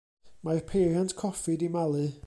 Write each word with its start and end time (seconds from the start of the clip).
Mae'r 0.47 0.63
peiriant 0.71 1.15
coffi 1.21 1.59
'di 1.63 1.73
malu. 1.77 2.05